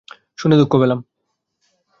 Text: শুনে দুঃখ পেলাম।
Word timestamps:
শুনে 0.37 0.55
দুঃখ 0.57 0.71
পেলাম। 0.81 0.99